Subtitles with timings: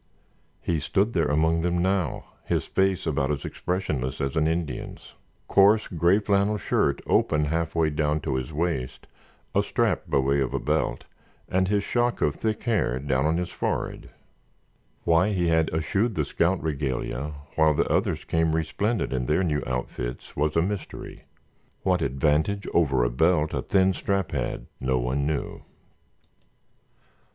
[0.63, 6.17] He stood there among them now, his face about as expressionless as an Indian's—coarse gray
[6.17, 9.05] flannel shirt open halfway down to his waist,
[9.53, 11.03] a strap by way of a belt,
[11.47, 14.09] and his shock of thick hair down on his forehead.
[15.03, 19.61] Why he had eschewed the scout regalia while the others came resplendent in their new
[19.67, 21.25] outfits was a mystery.
[21.83, 25.61] What advantage over a belt the thin strap had, no one knew.